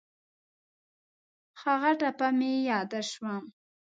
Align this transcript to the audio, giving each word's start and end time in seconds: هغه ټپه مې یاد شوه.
هغه 1.61 1.91
ټپه 1.99 2.27
مې 2.37 2.53
یاد 2.69 2.91
شوه. 3.11 3.35